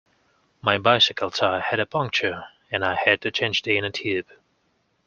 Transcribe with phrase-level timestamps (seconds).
[0.63, 4.25] My bicycle tyre had a puncture, and I had to change the inner tube